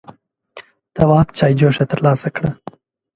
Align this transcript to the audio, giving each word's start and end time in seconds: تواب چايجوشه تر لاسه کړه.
تواب 0.95 1.27
چايجوشه 1.37 1.85
تر 1.91 1.99
لاسه 2.05 2.29
کړه. 2.35 2.49